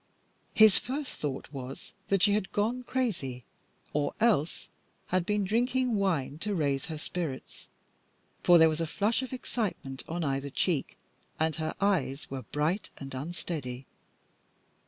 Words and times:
His 0.55 0.79
first 0.79 1.17
thought 1.17 1.47
was 1.53 1.93
that 2.07 2.23
she 2.23 2.33
had 2.33 2.51
gone 2.51 2.81
crazy, 2.81 3.43
or 3.93 4.15
else 4.19 4.67
had 5.09 5.27
been 5.27 5.43
drinking 5.43 5.95
wine 5.95 6.39
to 6.39 6.55
raise 6.55 6.87
her 6.87 6.97
spirits; 6.97 7.67
for 8.41 8.57
there 8.57 8.67
was 8.67 8.81
a 8.81 8.87
flush 8.87 9.21
of 9.21 9.31
excitement 9.31 10.01
on 10.09 10.23
either 10.23 10.49
cheek, 10.49 10.97
and 11.39 11.55
her 11.57 11.75
eyes 11.79 12.31
were 12.31 12.41
bright 12.41 12.89
and 12.97 13.13
unsteady. 13.13 13.85